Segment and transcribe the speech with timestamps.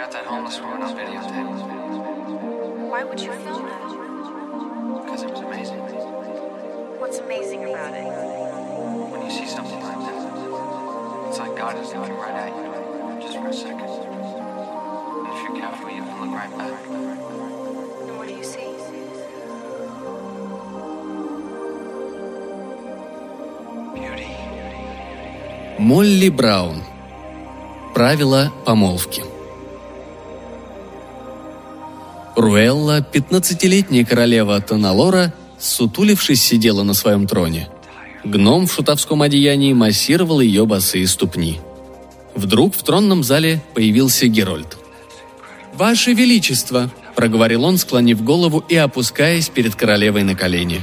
[0.00, 3.90] got that homeless woman on videotape Why would you film that?
[5.02, 5.78] because it was amazing.
[7.00, 8.08] What's amazing about it?
[9.12, 13.36] When you see something like that, it's like God is looking right at you, just
[13.36, 13.90] for a second.
[13.90, 16.80] And if you're careful, you can look right back.
[18.08, 18.68] And what do you see?
[25.78, 26.82] Молли Браун.
[27.94, 29.29] Правила помолвки.
[32.40, 37.68] Руэлла, пятнадцатилетняя королева Тоналора, сутулившись, сидела на своем троне.
[38.24, 41.60] Гном в шутовском одеянии массировал ее босые ступни.
[42.34, 44.78] Вдруг в тронном зале появился Герольд.
[45.74, 50.80] «Ваше Величество!»– проговорил он, склонив голову и опускаясь перед королевой на колени.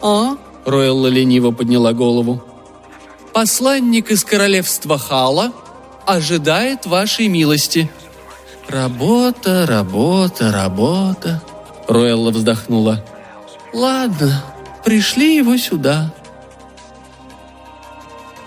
[0.00, 2.42] «А?»– Руэлла лениво подняла голову.
[3.34, 5.52] «Посланник из королевства Хала
[6.06, 7.90] ожидает вашей милости».
[8.68, 11.42] «Работа, работа, работа»,–
[11.88, 13.04] Руэлла вздохнула.
[13.72, 14.42] «Ладно,
[14.84, 16.12] пришли его сюда».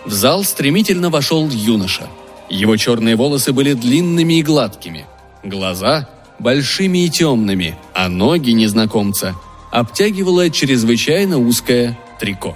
[0.06, 2.08] В зал стремительно вошел юноша.
[2.50, 5.06] Его черные волосы были длинными и гладкими,
[5.44, 6.08] глаза–
[6.40, 9.36] большими и темными, а ноги незнакомца
[9.72, 12.56] обтягивало чрезвычайно узкое трико.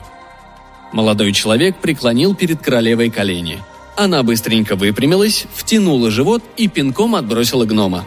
[0.91, 3.59] Молодой человек преклонил перед королевой колени.
[3.95, 8.06] Она быстренько выпрямилась, втянула живот и пинком отбросила гнома.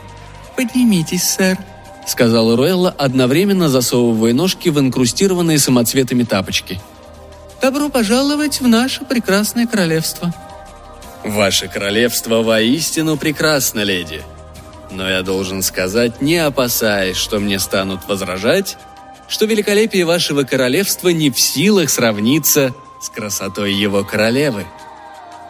[0.57, 1.59] «Поднимитесь, сэр»,—
[2.07, 6.81] сказала Руэлла, одновременно засовывая ножки в инкрустированные самоцветами тапочки.
[7.61, 10.33] «Добро пожаловать в наше прекрасное королевство».
[11.25, 14.23] «Ваше королевство воистину прекрасно, леди.
[14.91, 18.77] Но я должен сказать, не опасаясь, что мне станут возражать,
[19.27, 24.65] что великолепие вашего королевства не в силах сравниться с красотой его королевы».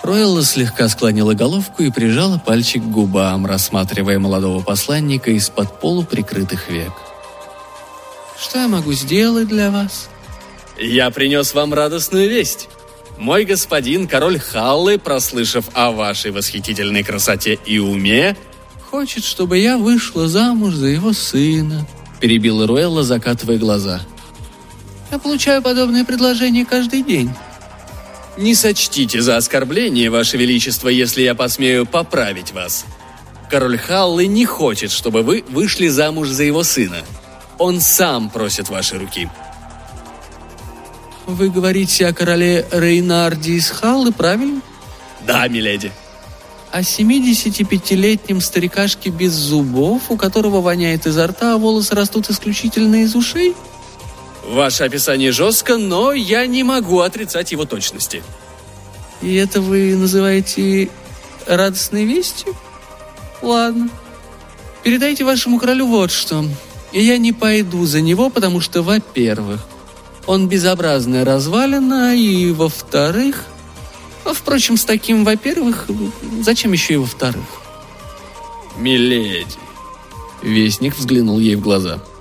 [0.05, 6.93] Роэлла слегка склонила головку и прижала пальчик к губам, рассматривая молодого посланника из-под полуприкрытых век.
[8.39, 10.11] «Что я могу сделать для вас?»
[10.79, 12.69] «Я принес вам радостную весть.
[13.17, 18.37] Мой господин, король Халлы, прослышав о вашей восхитительной красоте и уме,
[18.91, 21.87] хочет, чтобы я вышла замуж за его сына»,—
[22.21, 24.03] перебила Руэлла, закатывая глаза.
[25.11, 27.31] «Я получаю подобные предложения каждый день».
[28.37, 32.85] «Не сочтите за оскорбление, Ваше Величество, если я посмею поправить вас.
[33.49, 37.03] Король Халлы не хочет, чтобы вы вышли замуж за его сына.
[37.59, 39.31] Он сам просит вашей руки».
[41.27, 44.61] «Вы говорите о короле Рейнарде из Халлы, правильно?»
[45.27, 45.93] «Да, миледи».
[46.73, 53.15] «О 75-летнем старикашке без зубов, у которого воняет изо рта, а волосы растут исключительно из
[53.15, 53.55] ушей?»
[54.47, 58.23] Ваше описание жестко, но я не могу отрицать его точности.
[59.23, 60.91] И это вы называете
[61.47, 62.55] радостной вестью?
[63.41, 63.89] Ладно.
[64.83, 66.45] Передайте вашему королю вот что.
[66.93, 69.65] Я не пойду за него, потому что, во-первых,
[70.27, 73.45] он безобразная развалина, и, во-вторых...
[74.25, 75.87] А, впрочем, с таким, во-первых,
[76.43, 77.45] зачем еще и во-вторых?
[78.77, 79.47] Миледи.
[80.43, 82.03] Вестник взглянул ей в глаза.—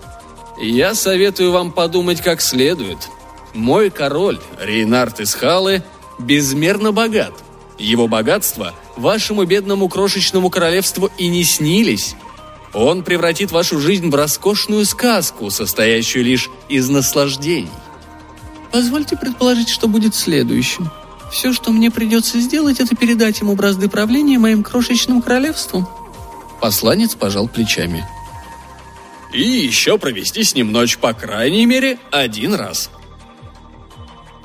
[0.64, 3.10] я советую вам подумать как следует.
[3.54, 5.84] Мой король, Рейнард из Халы,
[6.20, 7.34] безмерно богат.
[7.78, 12.16] Его богатства вашему бедному крошечному королевству и не снились.
[12.74, 17.70] Он превратит вашу жизнь в роскошную сказку, состоящую лишь из наслаждений.
[18.72, 20.90] Позвольте предположить, что будет следующим.
[21.32, 25.88] Все, что мне придется сделать, это передать ему бразды правления моим крошечным королевством.
[26.60, 28.08] Посланец пожал плечами
[29.34, 32.90] и еще провести с ним ночь по крайней мере один раз.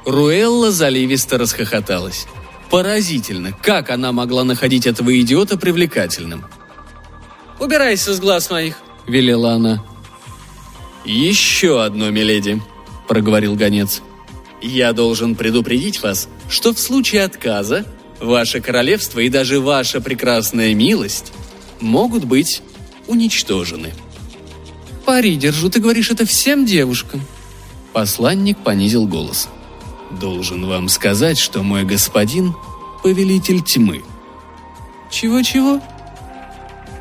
[0.05, 2.27] Руэлла заливисто расхохоталась.
[2.71, 6.47] Поразительно, как она могла находить этого идиота привлекательным.
[7.61, 9.85] «Убирайся с глаз моих»,— велела она.
[11.05, 12.63] «Еще одно, миледи»,—
[13.09, 14.03] проговорил гонец.
[14.61, 17.85] «Я должен предупредить вас, что в случае отказа
[18.21, 21.33] ваше королевство и даже ваша прекрасная милость
[21.81, 22.63] могут быть
[23.07, 23.93] уничтожены»
[25.09, 27.23] пари держу, ты говоришь это всем девушкам».
[27.95, 29.49] Посланник понизил голос.
[30.21, 32.55] «Должен вам сказать, что мой господин—
[33.03, 34.03] повелитель тьмы».
[35.11, 35.81] «Чего-чего?»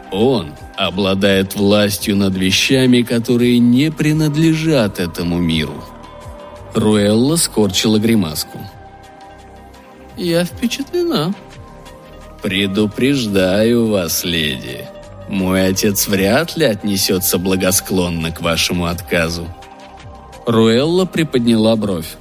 [0.09, 5.83] «Он обладает властью над вещами, которые не принадлежат этому миру».
[6.73, 8.59] Руэлла скорчила гримаску.
[10.15, 11.33] «Я впечатлена».
[12.41, 14.87] «Предупреждаю вас, леди»,
[15.27, 19.47] мой отец вряд ли отнесется благосклонно к вашему отказу».
[20.45, 22.15] Руэлла приподняла бровь.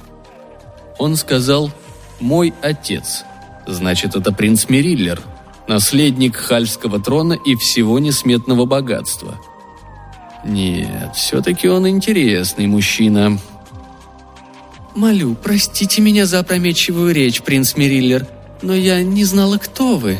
[0.97, 1.71] Он сказал
[2.19, 3.23] «мой отец».
[3.65, 5.21] Значит, это принц Мериллер.
[5.67, 9.37] наследник хальского трона и всего несметного богатства.
[10.45, 13.37] Нет, все-таки он интересный мужчина.
[14.95, 18.25] «Молю, простите меня за опрометчивую речь, принц Мериллер,
[18.61, 20.17] но я не знала, кто вы.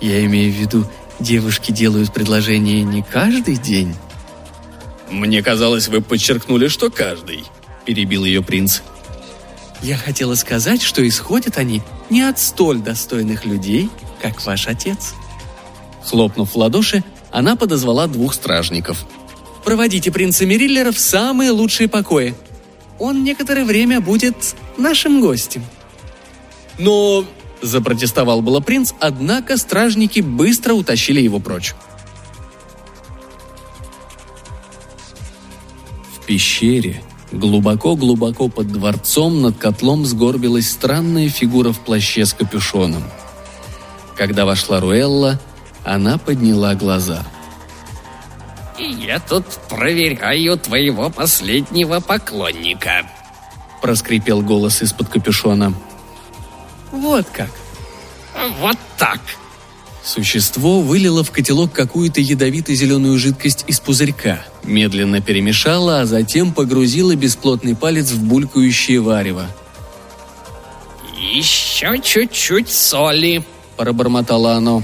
[0.00, 0.84] Я имею в виду,
[1.22, 3.94] девушки делают предложение не каждый день».
[5.10, 7.44] «Мне казалось, вы подчеркнули, что каждый»,–
[7.84, 8.80] перебил ее принц.
[9.82, 13.90] «Я хотела сказать, что исходят они не от столь достойных людей,
[14.20, 15.14] как ваш отец».
[16.04, 19.04] Хлопнув в ладоши, она подозвала двух стражников.
[19.64, 22.34] «Проводите принца Мериллера в самые лучшие покои
[22.98, 25.64] он некоторое время будет нашим гостем».
[26.78, 27.24] «Но...»–
[27.62, 31.74] запротестовал было принц, однако стражники быстро утащили его прочь.
[36.16, 43.04] В пещере, глубоко-глубоко под дворцом, над котлом сгорбилась странная фигура в плаще с капюшоном.
[44.16, 45.40] Когда вошла Руэлла,
[45.84, 47.24] она подняла глаза–
[48.78, 53.06] «Я тут проверяю твоего последнего поклонника»,—
[53.82, 55.74] проскрипел голос из-под капюшона.
[56.92, 57.50] «Вот как?»
[58.60, 59.20] «Вот так»,
[60.04, 67.76] Существо вылило в котелок какую-то ядовито-зеленую жидкость из пузырька, медленно перемешало, а затем погрузило бесплотный
[67.76, 69.46] палец в булькающее варево.
[71.16, 73.44] «Еще чуть-чуть соли»,–
[73.76, 74.82] пробормотало оно.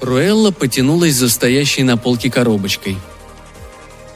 [0.00, 2.98] Руэлла потянулась за стоящей на полке коробочкой.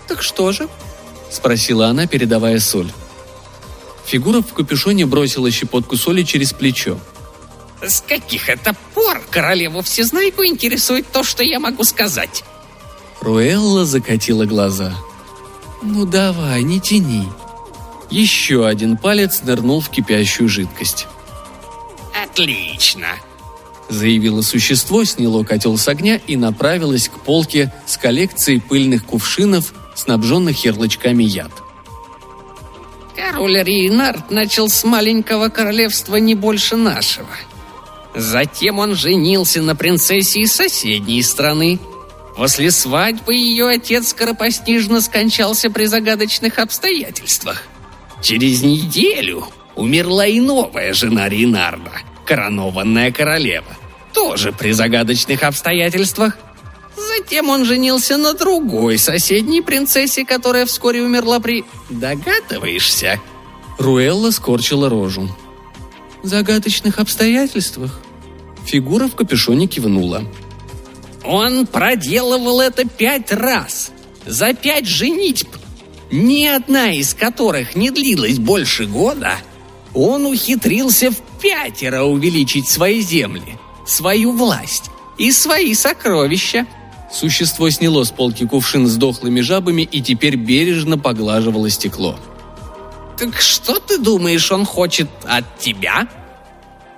[0.09, 0.69] «Так что же?»–
[1.31, 2.91] спросила она, передавая соль.
[4.08, 6.99] Фигура в капюшоне бросила щепотку соли через плечо.
[7.82, 12.43] «С каких это пор королеву всезнайку интересует то, что я могу сказать?»
[13.20, 14.94] Руэлла закатила глаза.
[15.82, 17.28] «Ну давай, не тяни».
[18.10, 21.06] Еще один палец нырнул в кипящую жидкость.
[22.14, 23.08] «Отлично!»
[23.90, 30.64] заявило существо, сняло котел с огня и направилось к полке с коллекцией пыльных кувшинов, снабженных
[30.64, 31.52] ярлычками яд.
[33.19, 37.29] Король Рейнард начал с маленького королевства не больше нашего.
[38.15, 41.81] Затем он женился на принцессе из соседней страны.
[42.37, 47.65] После свадьбы ее отец скоропостижно скончался при загадочных обстоятельствах.
[48.23, 51.91] Через неделю умерла и новая жена Рейнарда,
[52.25, 53.76] коронованная королева
[54.12, 56.37] тоже при загадочных обстоятельствах.
[57.17, 61.65] Затем он женился на другой соседней принцессе, которая вскоре умерла при...
[61.91, 63.21] Догадываешься?»
[63.79, 65.29] Руэлла скорчила рожу.
[66.23, 68.00] «Загадочных обстоятельствах?»
[68.67, 70.25] Фигура в капюшоне кивнула.
[71.25, 73.93] «Он проделывал это пять раз.
[74.27, 75.49] За пять женитьб.
[76.11, 79.37] Ни одна из которых не длилась больше года.
[79.94, 83.59] Он ухитрился в пятеро увеличить свои земли
[83.89, 86.67] свою власть и свои сокровища.
[87.10, 92.19] Существо сняло с полки кувшин с дохлыми жабами и теперь бережно поглаживало стекло.
[93.19, 96.06] «Так что ты думаешь, он хочет от тебя?»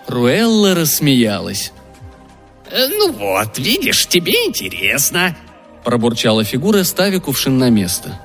[0.07, 1.73] Руэлла рассмеялась.
[2.71, 5.37] «Э, «Ну вот, видишь, тебе интересно»,–
[5.85, 8.21] пробурчала фигура, ставя кувшин на место.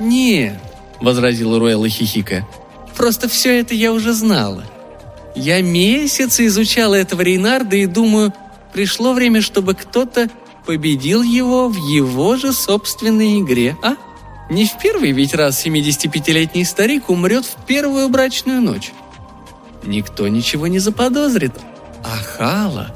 [0.00, 0.58] «Нет»,–
[1.00, 2.46] возразила Руэлла хихика,–
[2.96, 4.64] «просто все это я уже знала.
[5.36, 8.34] Я месяцы изучала этого Рейнарда и думаю,
[8.72, 10.28] пришло время, чтобы кто-то
[10.70, 13.96] победил его в его же собственной игре, а?
[14.48, 18.92] Не в первый ведь раз 75-летний старик умрет в первую брачную ночь.
[19.82, 21.54] Никто ничего не заподозрит.
[22.04, 22.94] А Хала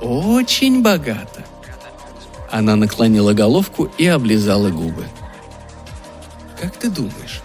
[0.00, 1.46] очень богата.
[2.50, 5.06] Она наклонила головку и облизала губы.
[6.60, 7.40] «Как ты думаешь,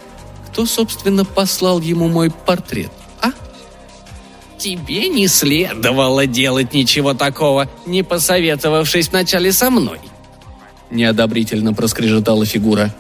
[0.48, 2.92] кто, собственно, послал ему мой портрет?»
[4.68, 10.00] Тебе не следовало делать ничего такого, не посоветовавшись вначале со мной.
[10.92, 12.94] Неодобрительно проскрежетала фигура.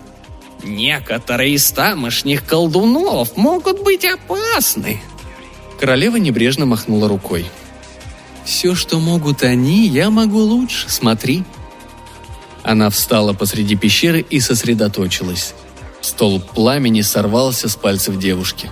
[0.63, 5.01] Некоторые из тамошних колдунов могут быть опасны.
[5.77, 7.45] Королева небрежно махнула рукой.
[8.45, 11.43] «Все, что могут они, я могу лучше, смотри».
[12.63, 15.53] Она встала посреди пещеры и сосредоточилась.
[15.99, 18.71] Стол пламени сорвался с пальцев девушки.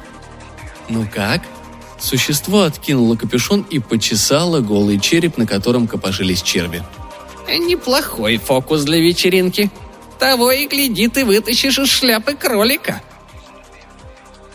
[0.88, 1.42] «Ну как?»
[2.00, 6.84] Существо откинуло капюшон и почесало голый череп, на котором копошились черви.
[7.48, 9.72] «Неплохой фокус для вечеринки.
[10.20, 13.02] Того и гляди, ты вытащишь из шляпы кролика».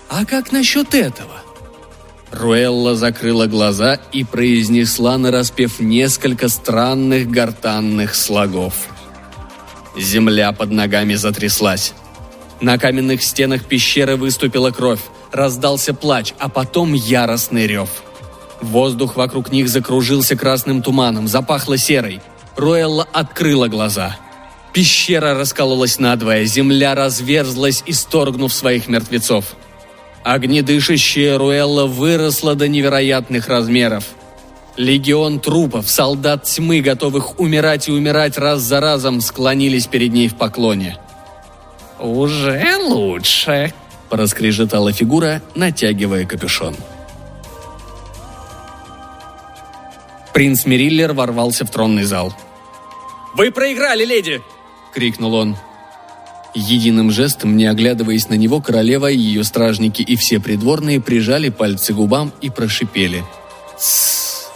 [0.09, 1.43] «А как насчет этого?»
[2.33, 8.75] Руэлла закрыла глаза и произнесла, нараспев несколько странных гортанных слогов.
[9.97, 11.93] Земля под ногами затряслась.
[12.61, 15.01] На каменных стенах пещеры выступила кровь
[15.33, 18.03] раздался плач, а потом яростный рев.
[18.61, 22.21] Воздух вокруг них закружился красным туманом, запахло серой.
[22.57, 24.17] Руэлла открыла глаза.
[24.73, 29.57] Пещера раскололась надвое, земля разверзлась, исторгнув своих мертвецов.
[30.23, 34.05] Огнедышащая Руэлла выросла до невероятных размеров.
[34.77, 40.37] Легион трупов, солдат тьмы, готовых умирать и умирать раз за разом, склонились перед ней в
[40.37, 40.99] поклоне.
[41.99, 43.75] «Уже лучше»,–
[44.11, 46.77] проскрежетала фигура, натягивая капюшон.
[50.35, 52.35] Принц Мериллер ворвался в тронный зал.
[53.35, 54.43] «Вы проиграли, леди!»—
[54.95, 55.57] крикнул он.
[56.55, 61.97] Единым жестом, не оглядываясь на него, королева, ее стражники и все придворные прижали пальцы к
[61.97, 63.25] губам и прошипели.
[63.77, 64.51] «Тссс!»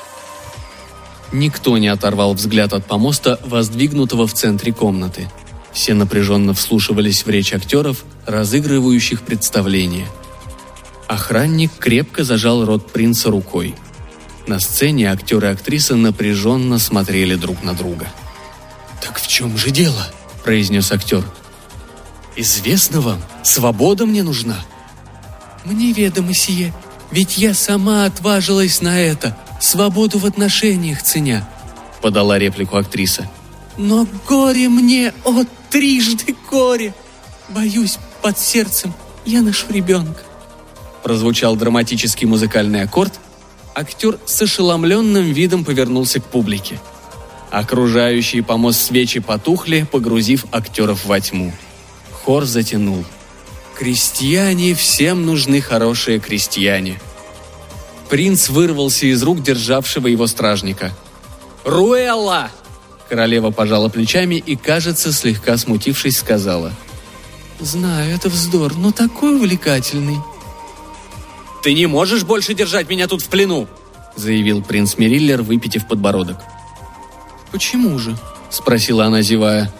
[1.32, 5.28] Никто не оторвал взгляд от помоста, воздвигнутого в центре комнаты.
[5.74, 10.06] Все напряженно вслушивались в речь актеров, разыгрывающих представление.
[11.08, 13.74] Охранник крепко зажал рот принца рукой.
[14.46, 18.06] На сцене актеры и актрисы напряженно смотрели друг на друга.
[19.02, 20.06] «Так в чем же дело?»–
[20.44, 21.24] произнес актер.
[22.36, 24.56] «Известно вам, свобода мне нужна».
[25.64, 26.72] «Мне ведомо сие,
[27.10, 31.48] ведь я сама отважилась на это, свободу в отношениях ценя»,–
[32.02, 33.28] подала реплику актриса.
[33.76, 36.94] «Но горе мне, о, трижды горе!
[37.48, 40.22] Боюсь, под сердцем я ношу ребенка».
[41.02, 43.18] Прозвучал драматический музыкальный аккорд,
[43.74, 46.78] актер с ошеломленным видом повернулся к публике.
[47.50, 51.52] Окружающие помост свечи потухли, погрузив актеров во тьму.
[52.12, 53.04] Хор затянул.
[53.76, 57.00] «Крестьяне, всем нужны хорошие крестьяне!»
[58.08, 60.92] Принц вырвался из рук державшего его стражника.
[61.64, 62.50] «Руэлла!»
[63.08, 66.72] Королева пожала плечами и, кажется, слегка смутившись, сказала.
[67.60, 70.18] «Знаю, это вздор, но такой увлекательный!»
[71.62, 73.68] «Ты не можешь больше держать меня тут в плену!»
[74.16, 76.38] заявил принц Мериллер, выпитив подбородок.
[77.50, 78.16] «Почему же?»–
[78.50, 79.72] спросила она, зевая.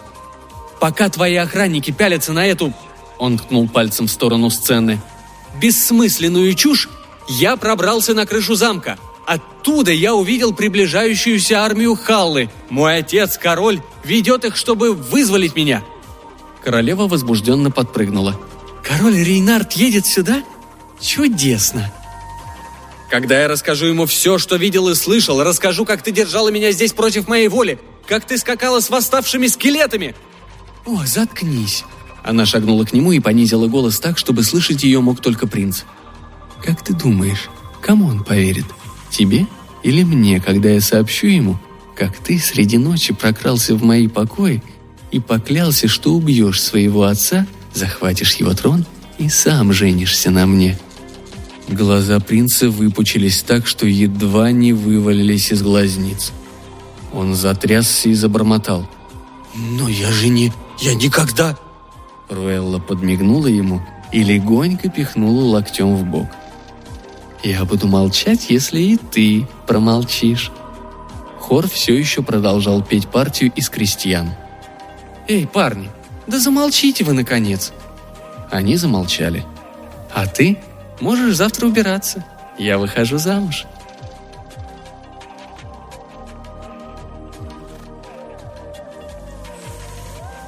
[0.79, 2.73] «Пока твои охранники пялятся на эту...»
[3.17, 5.01] Он ткнул пальцем в сторону сцены.
[5.59, 6.89] «Бессмысленную чушь!
[7.27, 8.97] Я пробрался на крышу замка.
[9.25, 12.49] Оттуда я увидел приближающуюся армию Халлы.
[12.69, 15.83] Мой отец, король, ведет их, чтобы вызволить меня».
[16.63, 18.39] Королева возбужденно подпрыгнула.
[18.83, 20.43] «Король Рейнард едет сюда?»
[20.99, 21.91] Чудесно.
[23.09, 26.93] Когда я расскажу ему все, что видел и слышал, расскажу, как ты держала меня здесь
[26.93, 30.15] против моей воли, как ты скакала с восставшими скелетами.
[30.85, 31.83] О, заткнись.
[32.23, 35.83] Она шагнула к нему и понизила голос так, чтобы слышать ее мог только принц.
[36.63, 37.49] Как ты думаешь,
[37.81, 38.65] кому он поверит?
[39.15, 39.47] Тебе
[39.81, 41.57] или мне, когда я сообщу ему,
[41.95, 44.61] как ты среди ночи прокрался в мои покои
[45.09, 48.85] и поклялся, что убьешь своего отца, захватишь его трон
[49.17, 50.77] и сам женишься на мне?»
[51.69, 56.33] Глаза принца выпучились так, что едва не вывалились из глазниц.
[57.13, 58.85] Он затрясся и забормотал.
[59.55, 60.51] «Но я же не...
[60.81, 61.57] Я никогда...»
[62.29, 63.81] Руэлла подмигнула ему
[64.11, 66.27] и легонько пихнула локтем в бок.
[67.45, 70.51] «Я буду молчать, если и ты промолчишь».
[71.39, 74.31] Хор все еще продолжал петь партию из крестьян.
[75.27, 75.91] «Эй, парни,
[76.25, 77.71] да замолчите вы, наконец!»
[78.49, 79.45] Они замолчали.
[80.11, 80.57] «А ты
[80.99, 82.25] можешь завтра убираться.
[82.57, 83.67] Я выхожу замуж».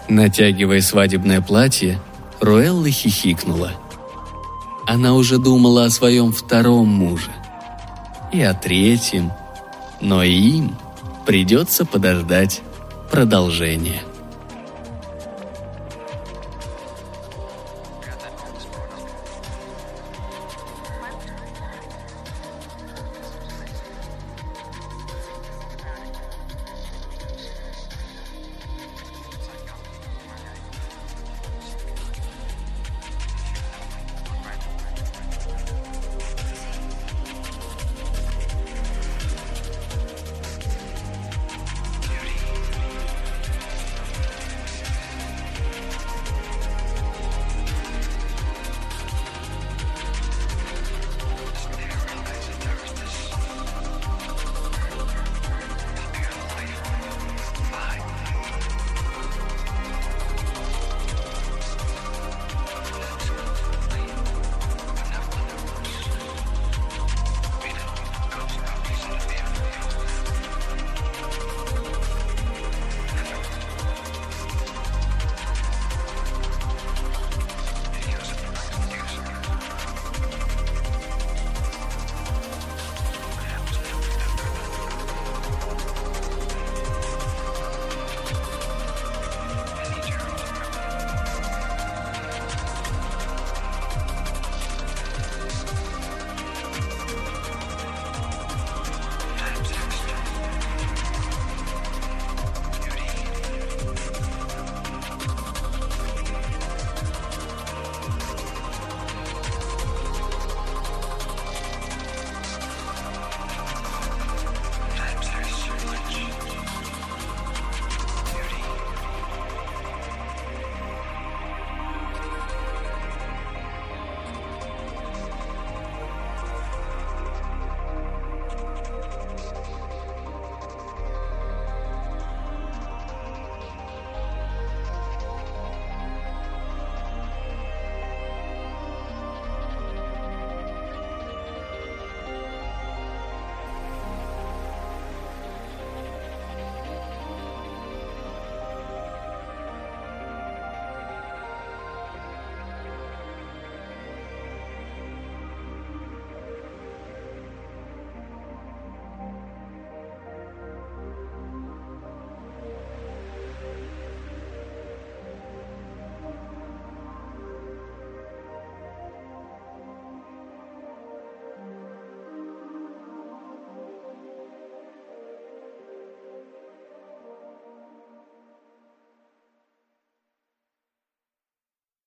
[0.10, 2.00] Натягивая свадебное платье,
[2.40, 3.74] Руэлла хихикнула.
[4.88, 7.32] Она уже думала о своем втором муже.
[8.32, 9.34] И о третьем.
[10.00, 10.78] Но им
[11.26, 12.62] придется подождать
[13.12, 14.04] продолжения.